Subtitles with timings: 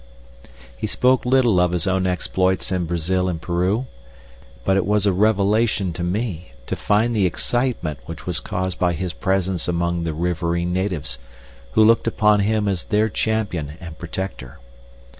[0.75, 3.85] He spoke little of his own exploits in Brazil and Peru,
[4.65, 8.93] but it was a revelation to me to find the excitement which was caused by
[8.93, 11.19] his presence among the riverine natives,
[11.73, 14.57] who looked upon him as their champion and protector.